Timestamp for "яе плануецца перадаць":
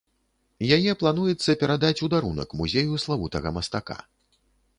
0.77-1.99